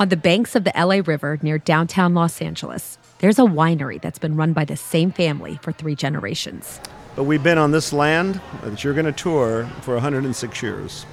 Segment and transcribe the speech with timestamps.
[0.00, 4.18] On the banks of the LA River near downtown Los Angeles, there's a winery that's
[4.18, 6.80] been run by the same family for three generations.
[7.14, 11.06] But we've been on this land that you're going to tour for 106 years.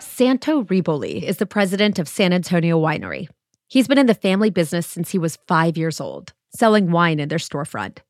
[0.00, 3.28] Santo Riboli is the president of San Antonio Winery.
[3.68, 7.30] He's been in the family business since he was five years old, selling wine in
[7.30, 8.00] their storefront.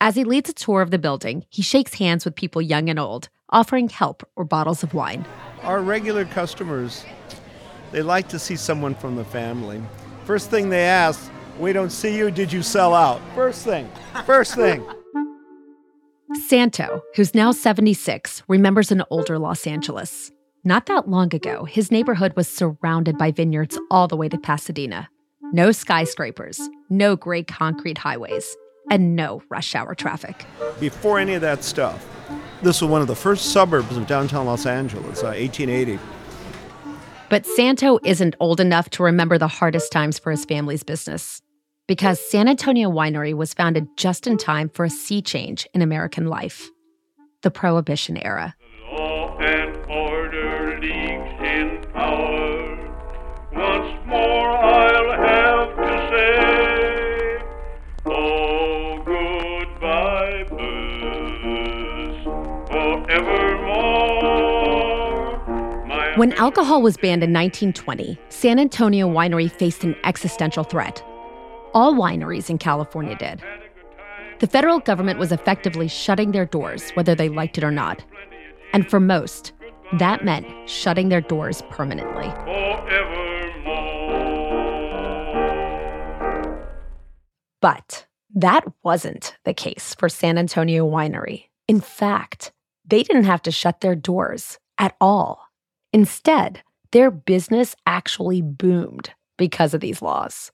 [0.00, 2.98] As he leads a tour of the building, he shakes hands with people young and
[2.98, 5.26] old, offering help or bottles of wine.
[5.62, 7.04] Our regular customers,
[7.94, 9.80] they like to see someone from the family.
[10.24, 13.20] First thing they ask, we don't see you, did you sell out?
[13.36, 13.88] First thing,
[14.26, 14.84] first thing.
[16.48, 20.32] Santo, who's now 76, remembers an older Los Angeles.
[20.64, 25.08] Not that long ago, his neighborhood was surrounded by vineyards all the way to Pasadena.
[25.52, 28.56] No skyscrapers, no gray concrete highways,
[28.90, 30.44] and no rush hour traffic.
[30.80, 32.04] Before any of that stuff,
[32.60, 36.00] this was one of the first suburbs of downtown Los Angeles, uh, 1880.
[37.34, 41.42] But Santo isn't old enough to remember the hardest times for his family's business
[41.88, 46.28] because San Antonio Winery was founded just in time for a sea change in American
[46.28, 46.70] life
[47.42, 48.54] the Prohibition era.
[66.16, 71.02] When alcohol was banned in 1920, San Antonio Winery faced an existential threat.
[71.72, 73.42] All wineries in California did.
[74.38, 78.04] The federal government was effectively shutting their doors, whether they liked it or not.
[78.72, 79.50] And for most,
[79.98, 82.30] that meant shutting their doors permanently.
[82.30, 83.34] forevermore.
[87.60, 91.46] But that wasn't the case for San Antonio Winery.
[91.66, 92.52] In fact,
[92.84, 95.50] they didn't have to shut their doors at all.
[95.94, 96.60] Instead,
[96.90, 100.50] their business actually boomed because of these laws.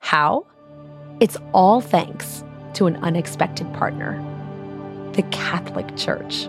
[0.00, 0.48] How?
[1.20, 2.42] It's all thanks
[2.72, 4.20] to an unexpected partner
[5.12, 6.48] the Catholic Church.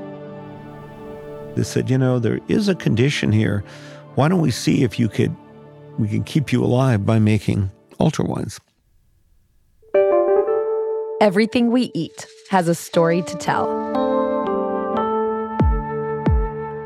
[1.56, 3.64] They said, you know, there is a condition here.
[4.16, 5.36] Why don't we see if you could,
[6.00, 7.70] we can keep you alive by making
[8.00, 8.60] altar wines?
[11.22, 13.68] Everything we eat has a story to tell.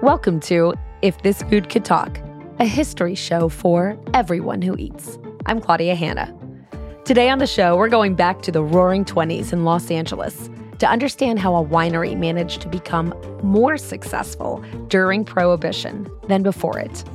[0.01, 2.19] Welcome to If This Food Could Talk,
[2.59, 5.17] a history show for everyone who eats.
[5.45, 6.35] I'm Claudia Hanna.
[7.05, 10.49] Today on the show, we're going back to the roaring 20s in Los Angeles
[10.79, 17.05] to understand how a winery managed to become more successful during Prohibition than before it,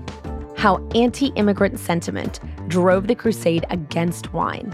[0.57, 4.73] how anti immigrant sentiment drove the crusade against wine,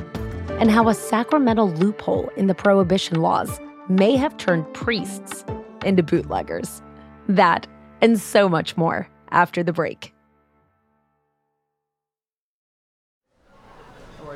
[0.60, 5.44] and how a sacramental loophole in the Prohibition laws may have turned priests
[5.84, 6.81] into bootleggers.
[7.28, 7.66] That
[8.00, 10.12] and so much more after the break.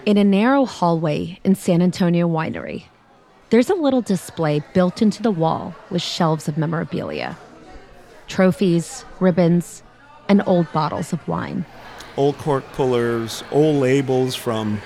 [0.07, 2.85] In a narrow hallway in San Antonio Winery,
[3.51, 7.37] there's a little display built into the wall with shelves of memorabilia
[8.27, 9.83] trophies, ribbons,
[10.29, 11.65] and old bottles of wine.
[12.17, 14.81] Old cork pullers, old labels from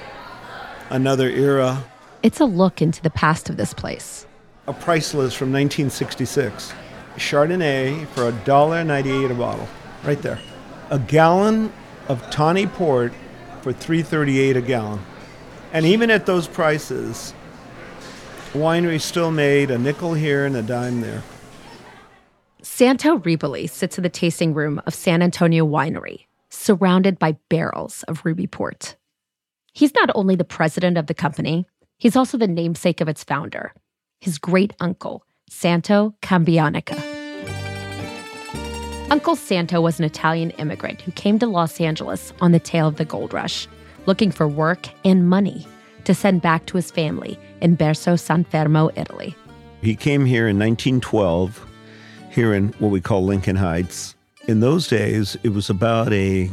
[0.91, 1.85] another era,
[2.23, 4.27] It's a look into the past of this place.
[4.67, 6.73] a price list from 1966.
[7.19, 9.69] Chardonnay for $1.98 a bottle,
[10.05, 10.41] right there.
[10.91, 11.73] A gallon
[12.09, 13.13] of tawny port
[13.63, 15.01] for 3.38 a gallon.
[15.73, 17.35] And even at those prices,
[18.53, 21.23] winery still made a nickel here and a dime there.
[22.63, 28.25] Santo Riboli sits in the tasting room of San Antonio Winery, surrounded by barrels of
[28.25, 28.97] ruby port.
[29.73, 31.67] He's not only the president of the company,
[31.99, 33.75] he's also the namesake of its founder,
[34.21, 37.08] his great uncle, Santo Cambianica.
[39.11, 42.97] Uncle Santo was an Italian immigrant who came to Los Angeles on the tail of
[42.97, 43.67] the gold rush,
[44.05, 45.67] looking for work and money
[46.05, 49.35] to send back to his family in Berzo San Fermo, Italy.
[49.81, 51.67] He came here in 1912,
[52.31, 54.15] here in what we call Lincoln Heights.
[54.47, 56.51] In those days, it was about a,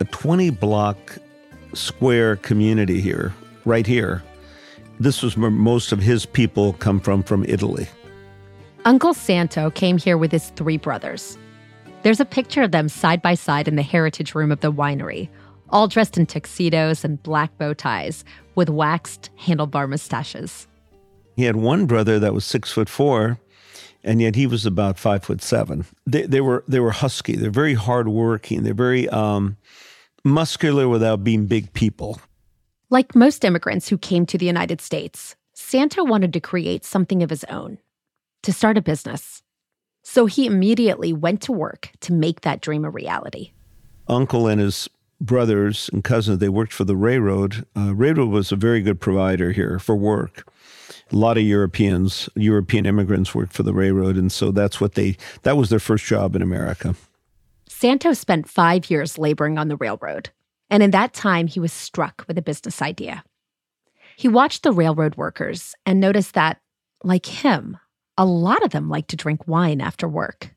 [0.00, 1.16] a 20 block
[1.72, 3.32] square community here,
[3.64, 4.22] right here.
[5.00, 7.88] This was where most of his people come from, from Italy.
[8.84, 11.38] Uncle Santo came here with his three brothers.
[12.02, 15.28] There's a picture of them side by side in the heritage room of the winery,
[15.70, 18.24] all dressed in tuxedos and black bow ties
[18.56, 20.66] with waxed handlebar mustaches.
[21.36, 23.38] He had one brother that was six foot four,
[24.02, 25.84] and yet he was about five foot seven.
[26.04, 27.36] They, they were they were husky.
[27.36, 28.64] They're very hardworking.
[28.64, 29.56] They're very um,
[30.24, 32.20] muscular without being big people.
[32.90, 37.30] Like most immigrants who came to the United States, Santo wanted to create something of
[37.30, 37.78] his own,
[38.42, 39.42] to start a business.
[40.02, 43.52] So he immediately went to work to make that dream a reality.
[44.08, 44.88] Uncle and his
[45.20, 47.64] brothers and cousins, they worked for the railroad.
[47.76, 50.46] Uh, railroad was a very good provider here for work.
[51.12, 55.16] A lot of Europeans, European immigrants worked for the railroad, and so that's what they
[55.42, 56.94] that was their first job in America.
[57.68, 60.30] Santos spent five years laboring on the railroad,
[60.70, 63.24] and in that time he was struck with a business idea.
[64.16, 66.60] He watched the railroad workers and noticed that,
[67.02, 67.78] like him,
[68.16, 70.54] a lot of them like to drink wine after work.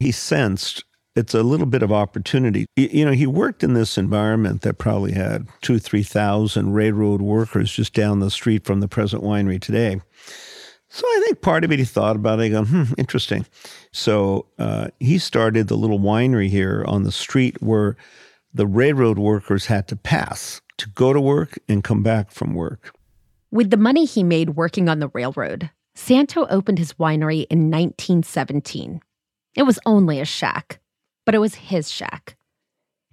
[0.00, 0.84] He sensed
[1.18, 2.66] it's a little bit of opportunity.
[2.76, 7.92] You know, he worked in this environment that probably had two, 3,000 railroad workers just
[7.92, 10.00] down the street from the present winery today.
[10.88, 13.46] So I think part of it he thought about it, go, hmm, interesting.
[13.92, 17.96] So uh, he started the little winery here on the street where
[18.54, 22.94] the railroad workers had to pass to go to work and come back from work.
[23.50, 29.02] With the money he made working on the railroad, Santo opened his winery in 1917.
[29.56, 30.78] It was only a shack,
[31.26, 32.36] but it was his shack.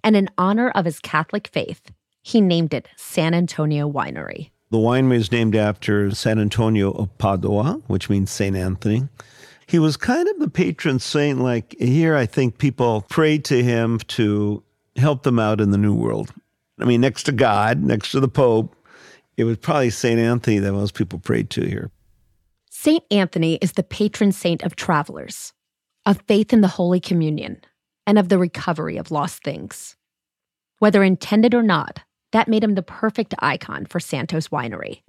[0.03, 1.91] And in honor of his Catholic faith,
[2.21, 4.51] he named it San Antonio Winery.
[4.69, 8.55] The winery is named after San Antonio of Padua, which means St.
[8.55, 9.09] Anthony.
[9.65, 11.39] He was kind of the patron saint.
[11.39, 14.63] Like here, I think people prayed to him to
[14.95, 16.31] help them out in the New World.
[16.79, 18.75] I mean, next to God, next to the Pope,
[19.37, 20.19] it was probably St.
[20.19, 21.91] Anthony that most people prayed to here.
[22.85, 23.03] St.
[23.09, 25.53] Anthony is the patron saint of travelers,
[26.05, 27.59] of faith in the Holy Communion,
[28.05, 29.95] and of the recovery of lost things.
[30.77, 32.01] Whether intended or not,
[32.31, 35.01] that made him the perfect icon for Santos Winery.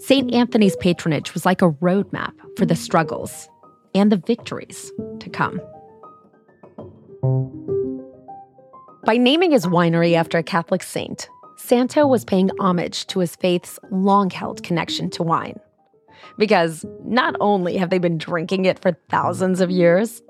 [0.00, 0.30] St.
[0.34, 3.48] Anthony's patronage was like a roadmap for the struggles
[3.94, 5.58] and the victories to come.
[9.06, 13.78] By naming his winery after a Catholic saint, Santo was paying homage to his faith's
[13.90, 15.60] long held connection to wine.
[16.38, 20.22] Because not only have they been drinking it for thousands of years,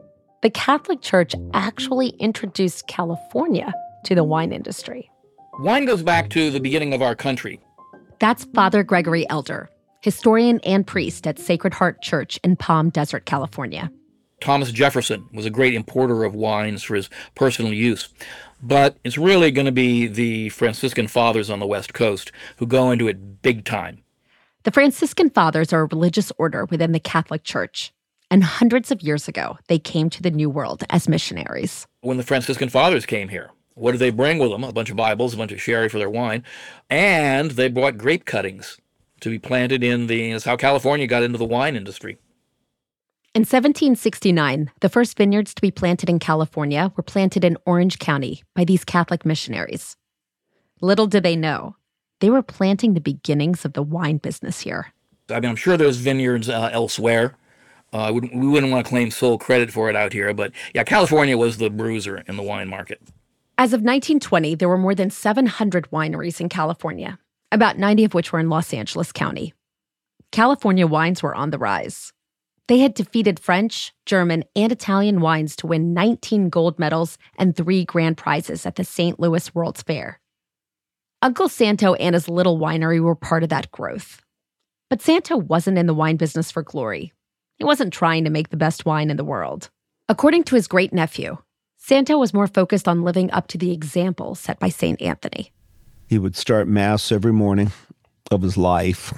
[0.42, 3.72] the Catholic Church actually introduced California
[4.04, 5.10] to the wine industry.
[5.60, 7.60] Wine goes back to the beginning of our country.
[8.18, 9.70] That's Father Gregory Elder,
[10.02, 13.90] historian and priest at Sacred Heart Church in Palm Desert, California.
[14.40, 18.08] Thomas Jefferson was a great importer of wines for his personal use.
[18.62, 22.90] But it's really going to be the Franciscan fathers on the West Coast who go
[22.90, 24.02] into it big time.
[24.64, 27.92] The Franciscan fathers are a religious order within the Catholic Church.
[28.30, 31.86] And hundreds of years ago, they came to the New World as missionaries.
[32.02, 34.62] When the Franciscan fathers came here, what did they bring with them?
[34.62, 36.44] A bunch of Bibles, a bunch of sherry for their wine,
[36.90, 38.78] and they brought grape cuttings
[39.20, 40.32] to be planted in the.
[40.32, 42.18] That's how California got into the wine industry.
[43.32, 48.42] In 1769, the first vineyards to be planted in California were planted in Orange County
[48.54, 49.96] by these Catholic missionaries.
[50.80, 51.76] Little did they know,
[52.20, 54.92] they were planting the beginnings of the wine business here.
[55.30, 57.36] I mean, I'm sure there's vineyards uh, elsewhere
[57.92, 61.36] uh, we wouldn't want to claim sole credit for it out here, but yeah, California
[61.36, 63.00] was the bruiser in the wine market.
[63.58, 67.18] As of 1920, there were more than 700 wineries in California,
[67.52, 69.54] about 90 of which were in Los Angeles County.
[70.30, 72.12] California wines were on the rise.
[72.70, 77.84] They had defeated French, German, and Italian wines to win 19 gold medals and three
[77.84, 79.18] grand prizes at the St.
[79.18, 80.20] Louis World's Fair.
[81.20, 84.22] Uncle Santo and his little winery were part of that growth.
[84.88, 87.12] But Santo wasn't in the wine business for glory.
[87.58, 89.68] He wasn't trying to make the best wine in the world.
[90.08, 91.38] According to his great nephew,
[91.76, 95.02] Santo was more focused on living up to the example set by St.
[95.02, 95.50] Anthony.
[96.06, 97.72] He would start Mass every morning
[98.30, 99.12] of his life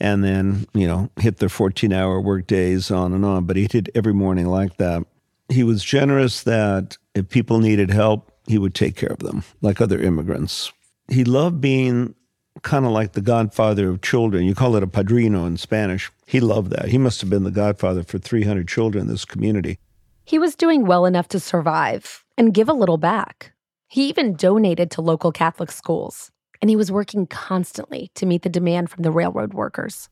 [0.00, 3.44] and then, you know, hit their 14 hour work days on and on.
[3.44, 5.04] But he did every morning like that.
[5.48, 9.80] He was generous that if people needed help, he would take care of them, like
[9.80, 10.72] other immigrants.
[11.08, 12.14] He loved being
[12.62, 14.44] kind of like the godfather of children.
[14.44, 16.10] You call it a padrino in Spanish.
[16.26, 16.88] He loved that.
[16.88, 19.78] He must have been the godfather for 300 children in this community.
[20.24, 23.52] He was doing well enough to survive and give a little back.
[23.88, 26.30] He even donated to local Catholic schools,
[26.60, 30.08] and he was working constantly to meet the demand from the railroad workers.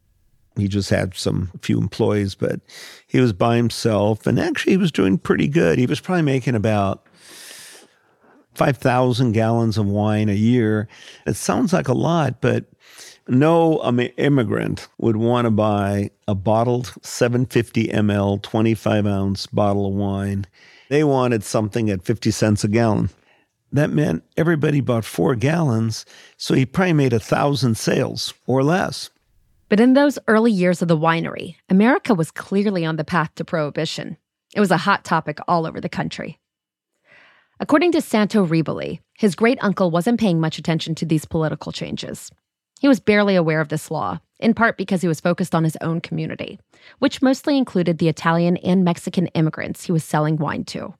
[0.57, 2.61] He just had some few employees, but
[3.07, 5.79] he was by himself, and actually, he was doing pretty good.
[5.79, 7.07] He was probably making about
[8.55, 10.89] 5,000 gallons of wine a year.
[11.27, 12.67] It sounds like a lot, but
[13.29, 13.81] No
[14.19, 20.47] immigrant would want to buy a bottled 750 ml, 25 ounce bottle of wine.
[20.89, 23.11] They wanted something at 50 cents a gallon.
[23.73, 26.05] That meant everybody bought four gallons,
[26.37, 29.09] so he probably made a thousand sales or less.
[29.71, 33.45] But in those early years of the winery, America was clearly on the path to
[33.45, 34.19] prohibition.
[34.55, 36.39] It was a hot topic all over the country.
[37.59, 42.31] According to Santo Riboli, his great uncle wasn't paying much attention to these political changes.
[42.81, 45.79] He was barely aware of this law, in part because he was focused on his
[45.81, 46.59] own community,
[46.99, 50.93] which mostly included the Italian and Mexican immigrants he was selling wine to.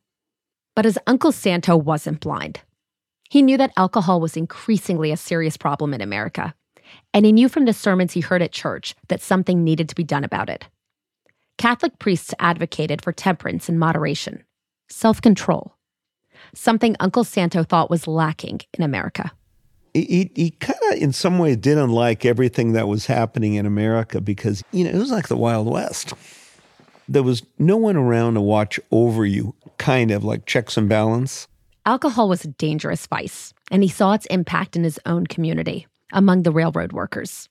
[0.75, 2.61] But his Uncle Santo wasn't blind.
[3.29, 6.55] He knew that alcohol was increasingly a serious problem in America,
[7.15, 10.05] and he knew from the sermons he heard at church that something needed to be
[10.05, 10.67] done about it.
[11.59, 14.45] Catholic priests advocated for temperance and moderation,
[14.89, 15.75] self control,
[16.55, 19.33] something Uncle Santo thought was lacking in America
[19.95, 24.21] he, he kind of, in some way, didn't like everything that was happening in America
[24.21, 26.15] because, you know, it was like the Wild West.
[27.09, 31.49] There was no one around to watch over you, kind of like checks and balance.
[31.85, 36.43] Alcohol was a dangerous vice, and he saw its impact in his own community among
[36.43, 37.49] the railroad workers.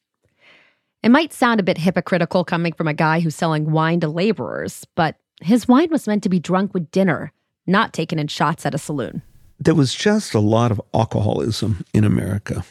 [1.03, 4.85] It might sound a bit hypocritical coming from a guy who's selling wine to laborers,
[4.95, 7.33] but his wine was meant to be drunk with dinner,
[7.67, 9.21] not taken in shots at a saloon
[9.61, 12.65] there was just a lot of alcoholism in America.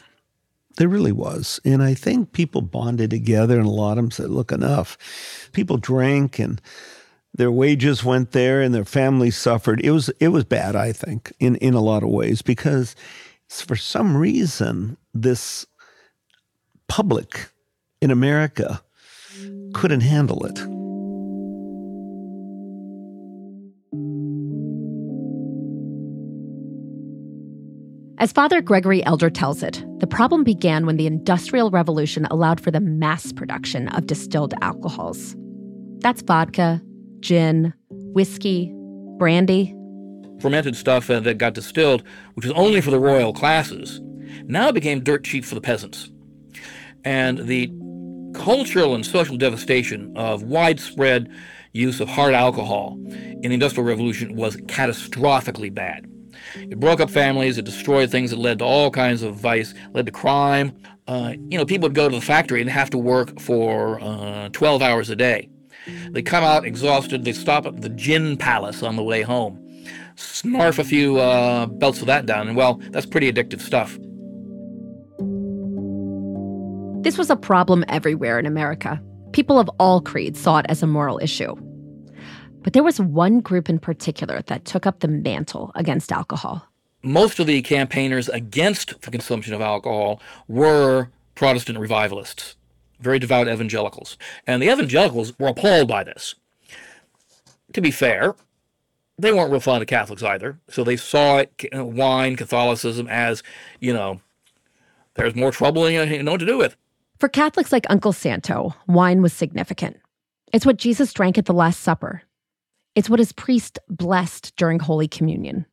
[0.75, 1.59] There really was.
[1.63, 4.97] And I think people bonded together, and a lot of them said, look, enough.
[5.53, 6.61] People drank and
[7.33, 9.81] their wages went there and their families suffered.
[9.81, 12.95] It was it was bad, I think, in, in a lot of ways, because
[13.49, 15.65] for some reason this
[16.87, 17.49] public
[18.01, 18.81] in America
[19.73, 20.59] couldn't handle it.
[28.21, 32.69] As Father Gregory Elder tells it, the problem began when the Industrial Revolution allowed for
[32.69, 35.35] the mass production of distilled alcohols.
[36.01, 36.81] That's vodka,
[37.21, 38.71] gin, whiskey,
[39.17, 39.75] brandy.
[40.41, 44.01] Fermented stuff uh, that got distilled, which was only for the royal classes,
[44.45, 46.09] now became dirt cheap for the peasants.
[47.03, 47.71] And the
[48.33, 51.29] cultural and social devastation of widespread
[51.73, 56.07] use of hard alcohol in the Industrial Revolution was catastrophically bad.
[56.55, 57.57] It broke up families.
[57.57, 58.31] It destroyed things.
[58.31, 60.75] It led to all kinds of vice, led to crime.
[61.07, 64.49] Uh, you know, people would go to the factory and have to work for uh,
[64.49, 65.49] 12 hours a day.
[66.11, 67.25] They come out exhausted.
[67.25, 69.59] They stop at the gin palace on the way home,
[70.15, 73.97] snarf a few uh, belts of that down, and well, that's pretty addictive stuff.
[77.03, 79.01] This was a problem everywhere in America.
[79.31, 81.55] People of all creeds saw it as a moral issue.
[82.63, 86.67] But there was one group in particular that took up the mantle against alcohol.
[87.01, 92.55] Most of the campaigners against the consumption of alcohol were Protestant revivalists,
[93.01, 94.17] very devout evangelicals.
[94.47, 96.35] And the evangelicals were appalled by this.
[97.73, 98.35] To be fair,
[99.17, 100.59] they weren't real fond of Catholics either.
[100.69, 103.43] So they saw it, uh, wine, Catholicism, as,
[103.79, 104.21] you know,
[105.15, 106.75] there's more trouble than you know what to do with.
[107.19, 109.99] For Catholics like Uncle Santo, wine was significant.
[110.51, 112.23] It's what Jesus drank at the Last Supper,
[112.95, 115.65] it's what his priest blessed during Holy Communion.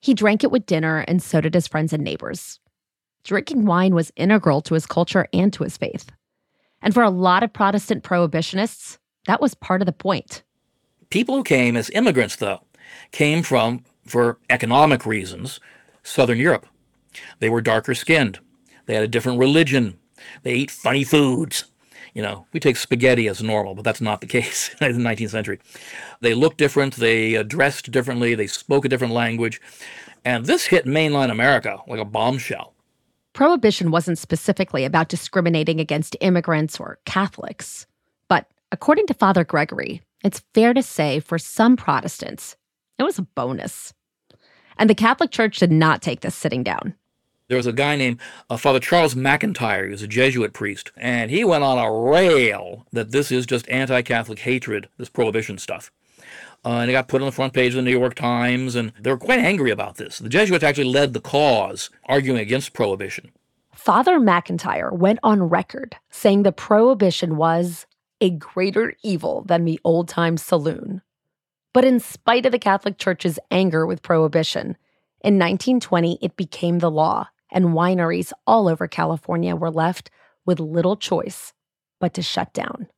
[0.00, 2.58] He drank it with dinner, and so did his friends and neighbors.
[3.24, 6.10] Drinking wine was integral to his culture and to his faith.
[6.82, 10.42] And for a lot of Protestant prohibitionists, that was part of the point.
[11.10, 12.62] People who came as immigrants, though,
[13.12, 15.60] came from, for economic reasons,
[16.02, 16.66] Southern Europe.
[17.40, 18.38] They were darker skinned.
[18.86, 19.98] They had a different religion.
[20.42, 21.64] They ate funny foods.
[22.14, 25.30] You know, we take spaghetti as normal, but that's not the case in the 19th
[25.30, 25.58] century.
[26.20, 29.60] They looked different, they uh, dressed differently, they spoke a different language.
[30.24, 32.69] And this hit mainline America like a bombshell.
[33.40, 37.86] Prohibition wasn't specifically about discriminating against immigrants or Catholics.
[38.28, 42.58] But according to Father Gregory, it's fair to say for some Protestants,
[42.98, 43.94] it was a bonus.
[44.76, 46.92] And the Catholic Church did not take this sitting down.
[47.48, 48.20] There was a guy named
[48.50, 49.86] uh, Father Charles McIntyre.
[49.86, 53.66] He was a Jesuit priest, and he went on a rail that this is just
[53.70, 55.90] anti-Catholic hatred, this prohibition stuff.
[56.64, 58.92] Uh, and it got put on the front page of the New York Times, and
[59.00, 60.18] they were quite angry about this.
[60.18, 63.30] The Jesuits actually led the cause, arguing against prohibition.
[63.74, 67.86] Father McIntyre went on record saying the prohibition was
[68.20, 71.00] a greater evil than the old time saloon.
[71.72, 74.76] But in spite of the Catholic Church's anger with prohibition,
[75.22, 80.10] in 1920 it became the law and wineries all over California were left
[80.44, 81.54] with little choice
[82.00, 82.88] but to shut down.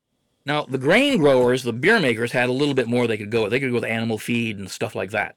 [0.45, 3.43] Now, the grain growers, the beer makers, had a little bit more they could go
[3.43, 3.53] with.
[3.53, 5.37] They could go with animal feed and stuff like that.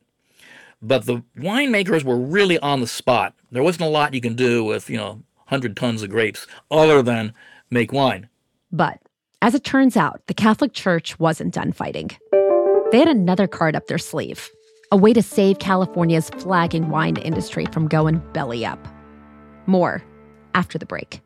[0.81, 3.33] But the winemakers were really on the spot.
[3.51, 7.01] There wasn't a lot you can do with, you know, 100 tons of grapes other
[7.01, 7.33] than
[7.69, 8.29] make wine.
[8.71, 8.99] But
[9.41, 12.11] as it turns out, the Catholic Church wasn't done fighting.
[12.91, 14.49] They had another card up their sleeve
[14.91, 18.79] a way to save California's flagging wine industry from going belly up.
[19.65, 20.03] More
[20.53, 21.21] after the break.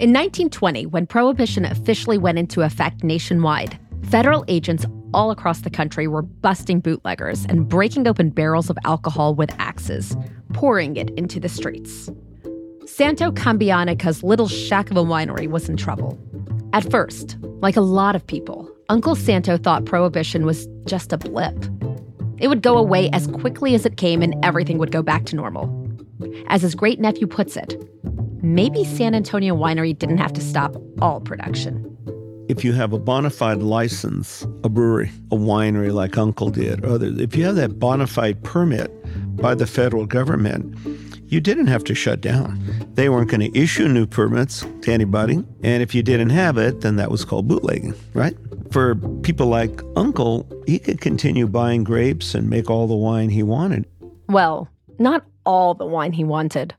[0.00, 6.08] In 1920, when Prohibition officially went into effect nationwide, federal agents all across the country
[6.08, 10.16] were busting bootleggers and breaking open barrels of alcohol with axes,
[10.54, 12.08] pouring it into the streets.
[12.86, 16.18] Santo Cambianica's little shack of a winery was in trouble.
[16.72, 21.62] At first, like a lot of people, Uncle Santo thought prohibition was just a blip.
[22.38, 25.36] It would go away as quickly as it came and everything would go back to
[25.36, 25.68] normal.
[26.46, 27.76] As his great nephew puts it,
[28.42, 31.86] maybe San Antonio Winery didn't have to stop all production.
[32.48, 36.94] If you have a bona fide license, a brewery, a winery like Uncle did, or
[36.94, 38.90] others, if you have that bona fide permit
[39.36, 40.76] by the federal government,
[41.30, 42.60] you didn't have to shut down.
[42.94, 45.44] They weren't going to issue new permits to anybody.
[45.62, 48.36] And if you didn't have it, then that was called bootlegging, right?
[48.72, 53.44] For people like Uncle, he could continue buying grapes and make all the wine he
[53.44, 53.86] wanted.
[54.28, 54.68] Well,
[54.98, 56.74] not all the wine he wanted.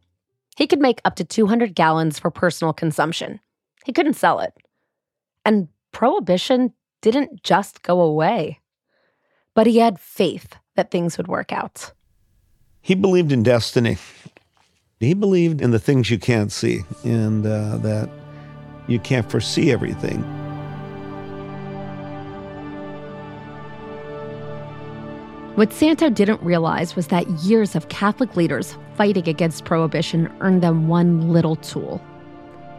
[0.58, 3.40] He could make up to 200 gallons for personal consumption.
[3.86, 4.54] He couldn't sell it.
[5.46, 8.60] And prohibition didn't just go away.
[9.56, 11.92] But he had faith that things would work out.
[12.82, 13.98] He believed in destiny.
[15.00, 18.10] He believed in the things you can't see and uh, that
[18.88, 20.22] you can't foresee everything.
[25.56, 30.88] What Santo didn't realize was that years of Catholic leaders fighting against prohibition earned them
[30.88, 32.00] one little tool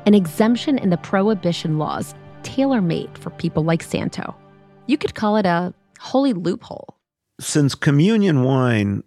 [0.06, 2.14] an exemption in the prohibition laws
[2.44, 4.36] tailor made for people like Santo.
[4.86, 6.96] You could call it a holy loophole.
[7.40, 9.02] Since communion wine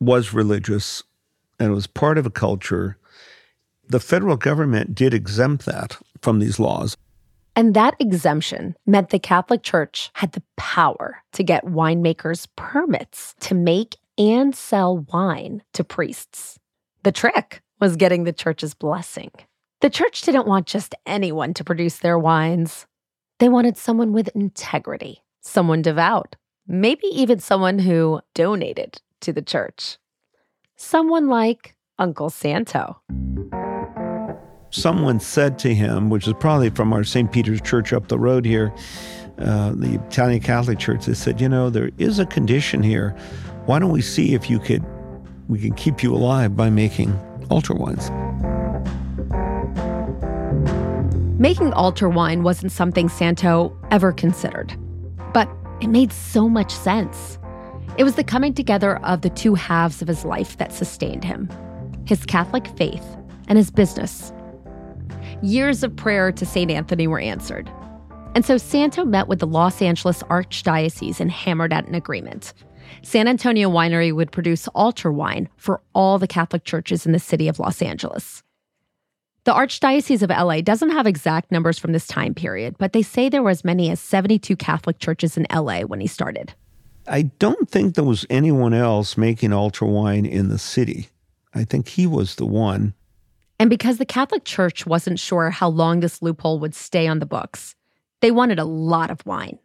[0.00, 1.02] was religious
[1.60, 2.96] and was part of a culture,
[3.86, 6.96] the federal government did exempt that from these laws.
[7.56, 13.54] And that exemption meant the Catholic Church had the power to get winemakers permits to
[13.54, 16.58] make and sell wine to priests.
[17.02, 19.30] The trick was getting the church's blessing.
[19.80, 22.86] The church didn't want just anyone to produce their wines.
[23.38, 29.98] They wanted someone with integrity, someone devout, maybe even someone who donated to the church.
[30.76, 33.00] Someone like Uncle Santo.
[34.70, 37.30] Someone said to him, which is probably from our St.
[37.30, 38.74] Peter's Church up the road here,
[39.38, 43.16] uh, the Italian Catholic Church, they said, you know, there is a condition here.
[43.66, 44.84] Why don't we see if you could,
[45.48, 48.10] we can keep you alive by making altar wines?
[51.40, 54.76] Making altar wine wasn't something Santo ever considered,
[55.32, 55.48] but
[55.80, 57.38] it made so much sense.
[57.96, 61.48] It was the coming together of the two halves of his life that sustained him
[62.06, 63.16] his Catholic faith
[63.48, 64.30] and his business.
[65.42, 66.70] Years of prayer to St.
[66.70, 67.70] Anthony were answered.
[68.34, 72.52] And so Santo met with the Los Angeles Archdiocese and hammered out an agreement.
[73.02, 77.48] San Antonio Winery would produce altar wine for all the Catholic churches in the city
[77.48, 78.42] of Los Angeles.
[79.44, 83.28] The Archdiocese of LA doesn't have exact numbers from this time period, but they say
[83.28, 86.54] there were as many as 72 Catholic churches in LA when he started.
[87.06, 91.08] I don't think there was anyone else making altar wine in the city.
[91.54, 92.94] I think he was the one.
[93.58, 97.26] And because the Catholic Church wasn't sure how long this loophole would stay on the
[97.26, 97.74] books,
[98.20, 99.58] they wanted a lot of wine,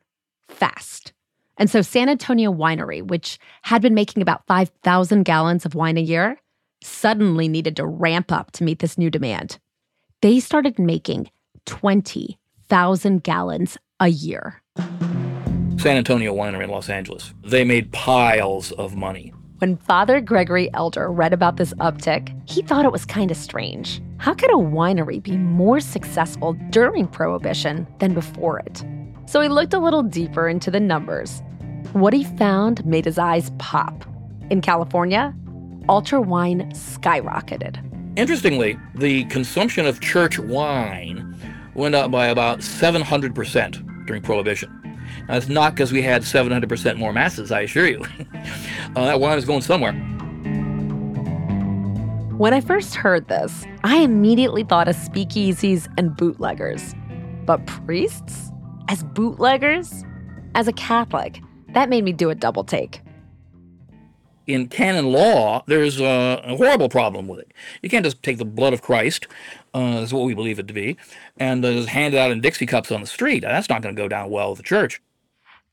[0.49, 1.13] fast.
[1.59, 6.01] And so San Antonio Winery, which had been making about 5,000 gallons of wine a
[6.01, 6.39] year,
[6.81, 9.59] suddenly needed to ramp up to meet this new demand
[10.21, 11.29] they started making
[11.65, 14.61] 20,000 gallons a year.
[15.77, 17.33] San Antonio Winery in Los Angeles.
[17.43, 19.33] They made piles of money.
[19.59, 24.01] When Father Gregory Elder read about this uptick, he thought it was kind of strange.
[24.17, 28.83] How could a winery be more successful during Prohibition than before it?
[29.29, 31.43] So he looked a little deeper into the numbers.
[31.93, 34.03] What he found made his eyes pop.
[34.49, 35.35] In California,
[35.87, 37.77] altar wine skyrocketed.
[38.17, 41.35] Interestingly, the consumption of church wine
[41.75, 44.71] went up by about 700% during Prohibition.
[45.27, 48.03] Now, it's not because we had 700% more masses, I assure you.
[48.95, 49.93] uh, that wine is going somewhere.
[52.35, 56.95] When I first heard this, I immediately thought of speakeasies and bootleggers.
[57.45, 58.49] But priests?
[58.89, 60.03] As bootleggers?
[60.55, 63.01] As a Catholic, that made me do a double take
[64.49, 67.53] in canon law, there's a, a, horrible problem with it.
[67.83, 69.27] You can't just take the blood of Christ,
[69.75, 70.97] uh, is what we believe it to be,
[71.37, 73.41] and uh, just hand it out in Dixie cups on the street.
[73.41, 75.01] That's not going to go down well with the church.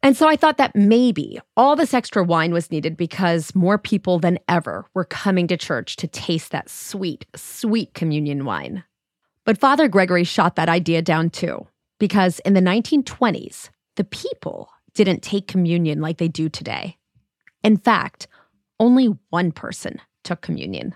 [0.02, 4.18] And so I thought that maybe all this extra wine was needed because more people
[4.18, 8.84] than ever were coming to church to taste that sweet, sweet communion wine.
[9.46, 11.66] But Father Gregory shot that idea down too,
[11.98, 16.96] because in the 1920s, the people didn't take communion like they do today.
[17.62, 18.28] In fact,
[18.78, 20.94] only one person took communion.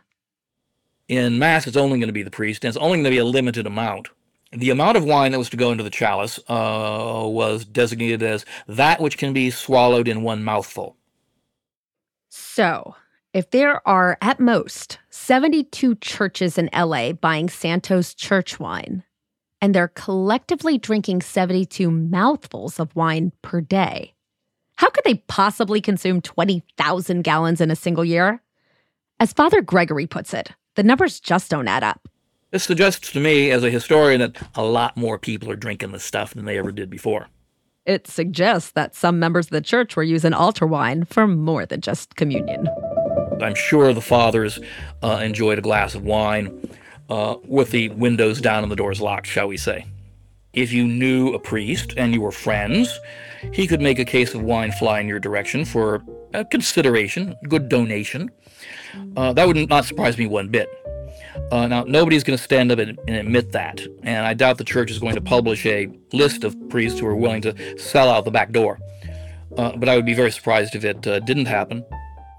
[1.08, 3.18] In Mass, it's only going to be the priest, and it's only going to be
[3.18, 4.08] a limited amount.
[4.52, 8.44] The amount of wine that was to go into the chalice uh, was designated as
[8.66, 10.96] that which can be swallowed in one mouthful.
[12.28, 12.94] So,
[13.32, 19.04] if there are at most 72 churches in LA buying Santos church wine,
[19.60, 24.14] and they're collectively drinking 72 mouthfuls of wine per day,
[24.76, 28.42] how could they possibly consume 20,000 gallons in a single year?
[29.18, 32.08] As Father Gregory puts it, the numbers just don't add up.
[32.50, 36.02] This suggests to me, as a historian, that a lot more people are drinking this
[36.02, 37.28] stuff than they ever did before.
[37.84, 41.80] It suggests that some members of the church were using altar wine for more than
[41.80, 42.66] just communion.
[43.40, 44.58] I'm sure the fathers
[45.02, 46.70] uh, enjoyed a glass of wine
[47.10, 49.86] uh, with the windows down and the doors locked, shall we say.
[50.52, 52.98] If you knew a priest and you were friends,
[53.52, 56.02] he could make a case of wine fly in your direction for
[56.34, 58.30] a consideration, good donation.
[59.16, 60.68] Uh, that would not surprise me one bit.
[61.52, 64.64] Uh, now, nobody's going to stand up and, and, admit that, and I doubt the
[64.64, 68.24] church is going to publish a list of priests who are willing to sell out
[68.24, 68.78] the back door.
[69.56, 71.84] Uh, but I would be very surprised if it uh, didn't happen.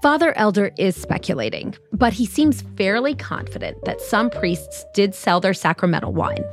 [0.02, 5.54] Father Elder is speculating, but he seems fairly confident that some priests did sell their
[5.54, 6.44] sacramental wine.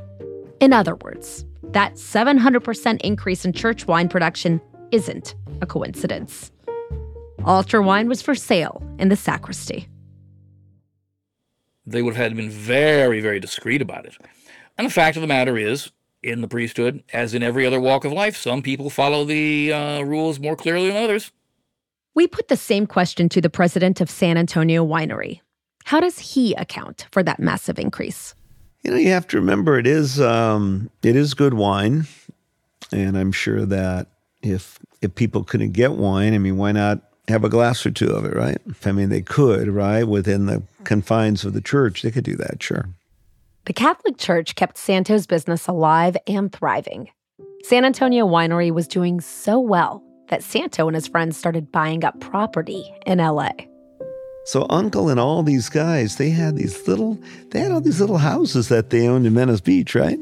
[0.60, 6.52] In other words, that 700% increase in church wine production isn't a coincidence.
[7.44, 9.88] Altar wine was for sale in the sacristy.
[11.88, 14.16] They would have had been very, very discreet about it.
[14.78, 18.06] And the fact of the matter is, in the priesthood, as in every other walk
[18.06, 21.32] of life, some people follow the uh, rules more clearly than others.
[22.16, 25.42] We put the same question to the president of San Antonio Winery.
[25.86, 28.36] How does he account for that massive increase?
[28.84, 32.08] You know, you have to remember it is um, it is good wine,
[32.92, 34.08] and I'm sure that
[34.42, 38.10] if if people couldn't get wine, I mean, why not have a glass or two
[38.10, 38.58] of it, right?
[38.86, 42.62] I mean, they could, right, within the confines of the church, they could do that,
[42.62, 42.90] sure.
[43.66, 47.10] The Catholic Church kept Santo's business alive and thriving.
[47.64, 52.20] San Antonio Winery was doing so well that Santo and his friends started buying up
[52.20, 53.52] property in LA.
[54.46, 57.20] So Uncle and all these guys, they had these little,
[57.52, 60.18] they had all these little houses that they owned in Venice Beach, right?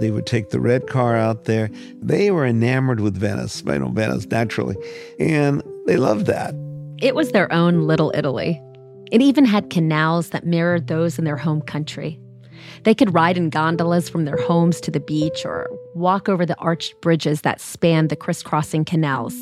[0.00, 1.70] They would take the red car out there.
[2.02, 4.76] They were enamored with Venice, I know Venice naturally,
[5.18, 6.54] and they loved that.
[7.00, 8.60] It was their own little Italy.
[9.12, 12.18] It even had canals that mirrored those in their home country.
[12.84, 16.58] They could ride in gondolas from their homes to the beach or walk over the
[16.58, 19.34] arched bridges that spanned the crisscrossing canals.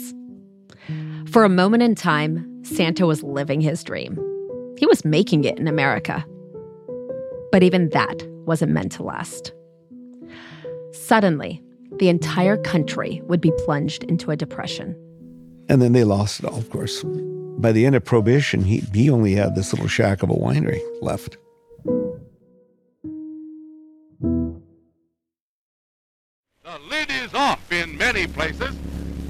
[1.30, 4.18] For a moment in time, Santo was living his dream.
[4.78, 6.24] He was making it in America.
[7.50, 9.52] But even that wasn't meant to last.
[10.92, 11.62] Suddenly,
[11.98, 14.96] the entire country would be plunged into a depression.
[15.68, 17.04] And then they lost it all, of course.
[17.58, 20.80] By the end of Prohibition, he, he only had this little shack of a winery
[21.00, 21.36] left.
[28.12, 28.76] Many places,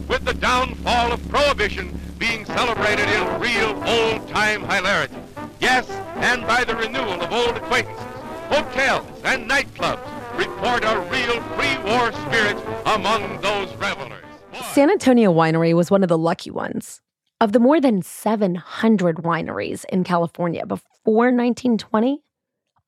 [0.08, 5.14] with the downfall of Prohibition being celebrated in real old-time hilarity.
[5.60, 8.04] Yes, and by the renewal of old acquaintances,
[8.48, 10.02] hotels and nightclubs
[10.36, 14.24] report a real pre-war spirit among those revelers.
[14.72, 17.00] San Antonio Winery was one of the lucky ones.
[17.40, 22.20] Of the more than 700 wineries in California before 1920,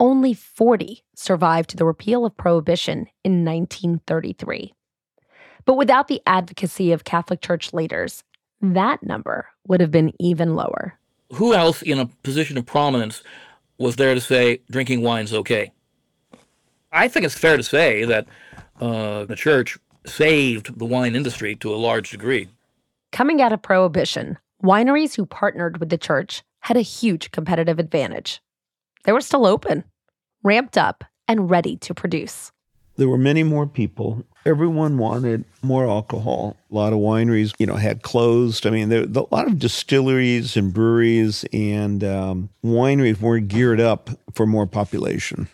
[0.01, 4.75] only 40 survived to the repeal of Prohibition in 1933.
[5.65, 8.23] But without the advocacy of Catholic Church leaders,
[8.61, 10.99] that number would have been even lower.
[11.33, 13.23] Who else in a position of prominence
[13.79, 15.73] was there to say drinking wine's okay?
[16.93, 18.27] I think it's fair to say that
[18.81, 22.49] uh, the church saved the wine industry to a large degree.
[23.11, 28.41] Coming out of Prohibition, wineries who partnered with the church had a huge competitive advantage.
[29.05, 29.85] They were still open,
[30.43, 32.53] ramped up, and ready to produce.
[32.97, 34.25] There were many more people.
[34.47, 36.57] Everyone wanted more alcohol.
[36.71, 38.67] A lot of wineries, you know, had closed.
[38.67, 44.11] I mean, there, a lot of distilleries and breweries and um, wineries weren't geared up
[44.35, 45.49] for more population.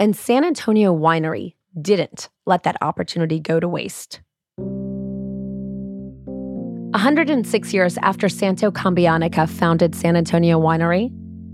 [0.00, 4.20] And San Antonio Winery didn't let that opportunity go to waste.
[6.92, 11.10] 106 years after Santo Cambianica founded San Antonio Winery,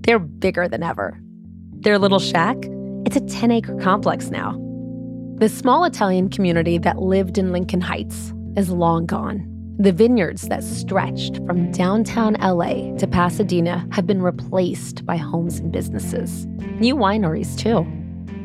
[0.06, 1.20] they're bigger than ever.
[1.80, 2.56] Their little shack,
[3.04, 4.63] it's a 10 acre complex now.
[5.38, 9.44] The small Italian community that lived in Lincoln Heights, is long gone.
[9.78, 15.72] The vineyards that stretched from downtown LA to Pasadena have been replaced by homes and
[15.72, 16.46] businesses.
[16.78, 17.82] New wineries, too.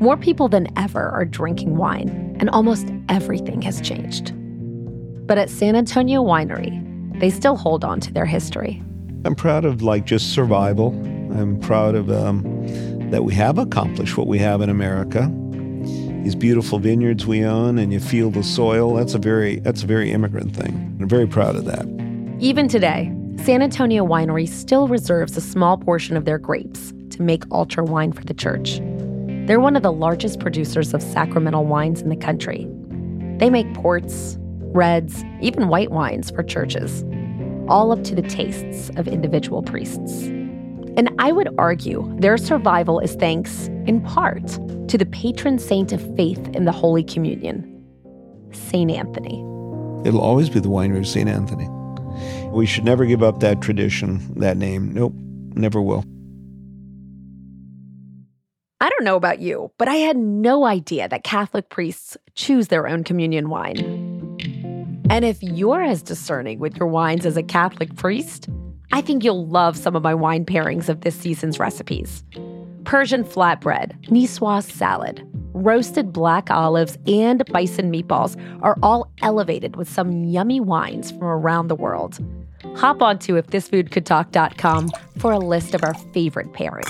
[0.04, 4.34] More people than ever are drinking wine, and almost everything has changed.
[5.28, 8.82] But at San Antonio Winery, they still hold on to their history.
[9.26, 10.90] I'm proud of like just survival.
[11.38, 12.42] I'm proud of um,
[13.12, 15.32] that we have accomplished what we have in America.
[16.24, 18.94] These beautiful vineyards we own, and you feel the soil.
[18.94, 20.98] That's a very that's a very immigrant thing.
[21.00, 21.86] I'm very proud of that.
[22.40, 23.12] Even today,
[23.44, 28.12] San Antonio Winery still reserves a small portion of their grapes to make altar wine
[28.12, 28.80] for the church.
[29.48, 32.68] They're one of the largest producers of sacramental wines in the country.
[33.38, 37.04] They make ports, reds, even white wines for churches,
[37.68, 40.30] all up to the tastes of individual priests.
[40.98, 44.48] And I would argue their survival is thanks, in part,
[44.90, 47.66] to the patron saint of faith in the Holy Communion,
[48.52, 48.92] St.
[48.92, 49.40] Anthony.
[50.06, 51.30] It'll always be the winery of St.
[51.30, 51.68] Anthony.
[52.50, 54.94] We should never give up that tradition, that name.
[54.94, 55.14] Nope,
[55.56, 56.04] never will.
[58.82, 62.88] I don't know about you, but I had no idea that Catholic priests choose their
[62.88, 63.78] own communion wine.
[65.10, 68.48] And if you're as discerning with your wines as a Catholic priest,
[68.92, 72.24] I think you'll love some of my wine pairings of this season's recipes.
[72.86, 80.24] Persian flatbread, Niçoise salad, roasted black olives, and bison meatballs are all elevated with some
[80.24, 82.20] yummy wines from around the world.
[82.76, 86.90] Hop on to ifthisfoodcouldtalk.com for a list of our favorite pairings.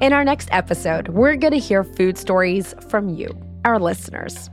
[0.00, 4.50] In our next episode, we're going to hear food stories from you, our listeners.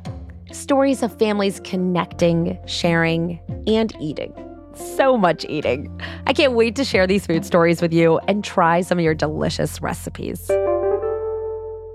[0.52, 4.34] Stories of families connecting, sharing, and eating.
[4.82, 6.02] So much eating.
[6.28, 9.16] I can't wait to share these food stories with you and try some of your
[9.16, 10.48] delicious recipes.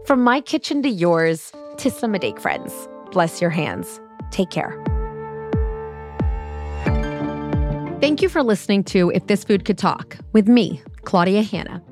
[0.07, 2.89] From my kitchen to yours, Medake friends.
[3.13, 4.01] Bless your hands.
[4.31, 4.83] Take care.
[8.01, 11.83] Thank you for listening to If This Food Could Talk with me, Claudia Hanna.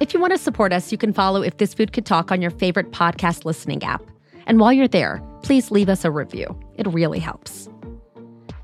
[0.00, 2.40] If you want to support us, you can follow If This Food Could Talk on
[2.40, 4.02] your favorite podcast listening app.
[4.46, 6.58] And while you're there, please leave us a review.
[6.76, 7.68] It really helps.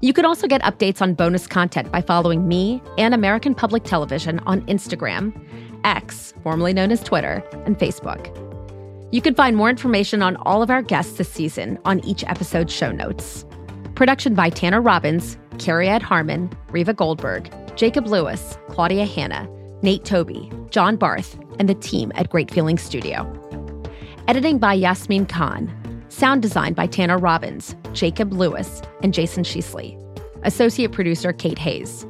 [0.06, 4.38] You can also get updates on bonus content by following me and American Public Television
[4.46, 5.34] on Instagram,
[5.82, 8.30] X, formerly known as Twitter, and Facebook.
[9.10, 12.72] You can find more information on all of our guests this season on each episode's
[12.72, 13.44] show notes.
[13.96, 19.48] Production by Tanner Robbins, Carrie Ed Harmon, Reva Goldberg, Jacob Lewis, Claudia Hanna,
[19.82, 23.26] Nate Toby, John Barth, and the team at Great Feeling Studio.
[24.28, 25.66] Editing by Yasmin Khan.
[26.16, 30.00] Sound design by Tanner Robbins, Jacob Lewis, and Jason Sheasley.
[30.44, 32.06] Associate producer Kate Hayes.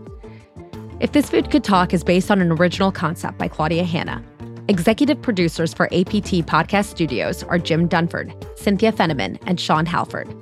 [1.01, 4.23] If This Food Could Talk is based on an original concept by Claudia Hanna.
[4.69, 10.33] Executive producers for APT Podcast Studios are Jim Dunford, Cynthia Fenneman, and Sean Halford.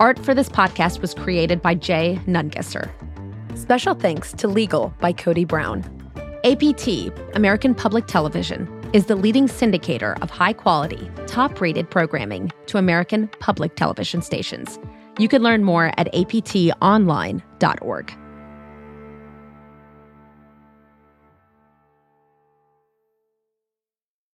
[0.00, 2.90] Art for this podcast was created by Jay Nungesser.
[3.56, 5.84] Special thanks to Legal by Cody Brown.
[6.42, 12.78] APT, American Public Television, is the leading syndicator of high quality, top rated programming to
[12.78, 14.78] American public television stations.
[15.18, 17.44] You can learn more at aptonline.org.